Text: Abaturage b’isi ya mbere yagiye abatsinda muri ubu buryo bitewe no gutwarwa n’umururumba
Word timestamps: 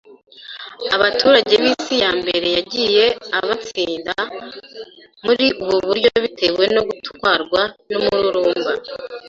Abaturage 0.95 1.53
b’isi 1.61 1.93
ya 2.03 2.11
mbere 2.21 2.47
yagiye 2.57 3.05
abatsinda 3.39 4.13
muri 5.25 5.45
ubu 5.61 5.77
buryo 5.87 6.11
bitewe 6.23 6.63
no 6.75 6.81
gutwarwa 6.89 7.61
n’umururumba 7.89 8.71